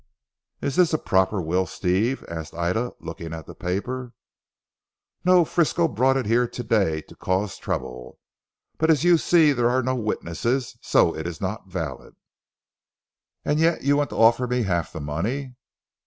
[0.61, 4.13] "Is this a proper will, Steve?" asked Ida looking at the paper.
[5.23, 5.45] "No.
[5.45, 8.17] Frisco brought it here to day to cause trouble.
[8.79, 12.15] But as you see there are no witnesses, so it is not valid."
[13.45, 15.53] "And yet you want to offer me half the money."